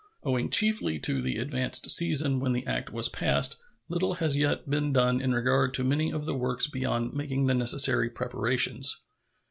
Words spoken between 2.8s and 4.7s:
was passed, little has yet